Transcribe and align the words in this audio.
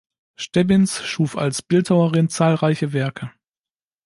Stebbins 0.35 1.03
schuf 1.03 1.37
als 1.37 1.61
Bildhauerin 1.61 2.27
zahlreiche 2.27 2.91
Werke. 2.91 3.31